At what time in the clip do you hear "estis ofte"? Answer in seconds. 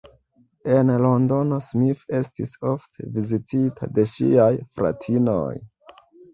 2.21-3.07